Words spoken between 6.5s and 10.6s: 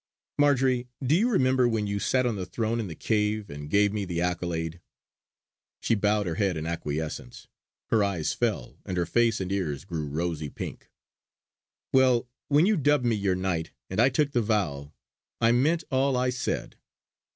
in acquiescence; her eyes fell, and her face and ears grew rosy